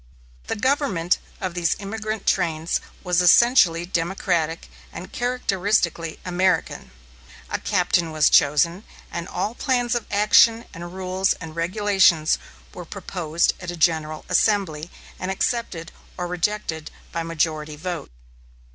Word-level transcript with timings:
The 0.47 0.55
government 0.55 1.19
of 1.39 1.53
these 1.53 1.75
emigrant 1.79 2.25
trains 2.25 2.81
was 3.03 3.21
essentially 3.21 3.85
democratic 3.85 4.67
and 4.91 5.11
characteristically 5.11 6.19
American. 6.25 6.89
A 7.51 7.59
captain 7.59 8.09
was 8.11 8.27
chosen, 8.27 8.83
and 9.11 9.27
all 9.27 9.53
plans 9.53 9.93
of 9.93 10.07
action 10.09 10.65
and 10.73 10.95
rules 10.95 11.33
and 11.33 11.55
regulations 11.55 12.39
were 12.73 12.83
proposed 12.83 13.53
at 13.59 13.69
a 13.69 13.77
general 13.77 14.25
assembly, 14.27 14.89
and 15.19 15.29
accepted 15.29 15.91
or 16.17 16.25
rejected 16.25 16.89
by 17.11 17.21
majority 17.21 17.75
vote. 17.75 18.09